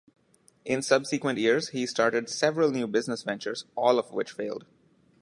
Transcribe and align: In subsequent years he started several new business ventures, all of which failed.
In 0.65 0.81
subsequent 0.81 1.37
years 1.37 1.69
he 1.69 1.85
started 1.85 2.27
several 2.27 2.71
new 2.71 2.87
business 2.87 3.21
ventures, 3.21 3.65
all 3.77 3.99
of 3.99 4.09
which 4.11 4.31
failed. 4.31 4.65